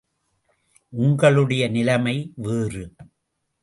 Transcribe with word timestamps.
உங்களுடைய 0.93 1.67
நிலைமை 1.67 2.31
வேறு. 2.35 2.95